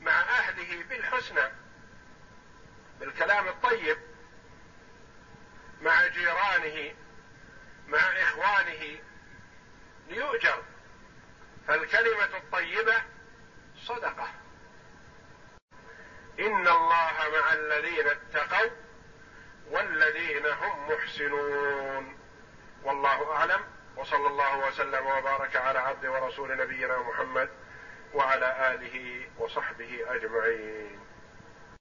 مع 0.00 0.20
اهله 0.20 0.82
بالحسنى 0.84 1.52
بالكلام 3.00 3.48
الطيب 3.48 3.98
مع 5.82 6.06
جيرانه 6.06 6.94
مع 7.88 7.98
اخوانه 7.98 8.96
ليؤجر 10.08 10.62
فالكلمة 11.68 12.36
الطيبة 12.36 12.94
صدقة 13.76 14.28
إن 16.40 16.66
الله 16.68 17.06
مع 17.40 17.52
الذين 17.52 18.06
اتقوا 18.06 18.70
والذين 19.70 20.46
هم 20.46 20.88
محسنون 20.90 22.18
والله 22.82 23.32
أعلم 23.32 23.60
وصلى 23.96 24.26
الله 24.28 24.68
وسلم 24.68 25.06
وبارك 25.06 25.56
على 25.56 25.78
عبد 25.78 26.06
ورسول 26.06 26.56
نبينا 26.56 26.98
محمد 26.98 27.50
وعلى 28.14 28.74
آله 28.74 29.26
وصحبه 29.38 30.00
أجمعين 30.14 31.05